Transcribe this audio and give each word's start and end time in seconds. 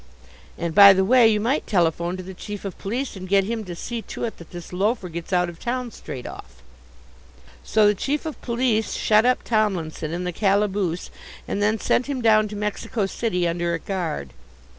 And, 0.57 0.73
by 0.73 0.93
the 0.93 1.05
way, 1.05 1.27
you 1.27 1.39
might 1.39 1.67
telephone 1.67 2.17
to 2.17 2.23
the 2.23 2.33
Chief 2.33 2.65
of 2.65 2.75
Police 2.79 3.15
and 3.15 3.29
get 3.29 3.43
him 3.43 3.63
to 3.65 3.75
see 3.75 4.01
to 4.01 4.23
it 4.23 4.37
that 4.37 4.49
this 4.49 4.73
loafer 4.73 5.09
gets 5.09 5.31
out 5.31 5.47
of 5.47 5.59
town 5.59 5.91
straight 5.91 6.25
off." 6.25 6.63
So 7.63 7.85
the 7.85 7.93
Chief 7.93 8.25
of 8.25 8.41
Police 8.41 8.93
shut 8.93 9.27
up 9.27 9.43
Tomlinson 9.43 10.11
in 10.11 10.23
the 10.23 10.33
calaboose 10.33 11.11
and 11.47 11.61
then 11.61 11.79
sent 11.79 12.07
him 12.07 12.19
down 12.19 12.47
to 12.47 12.55
Mexico 12.55 13.05
City 13.05 13.47
under 13.47 13.75
a 13.75 13.79
guard. 13.79 14.33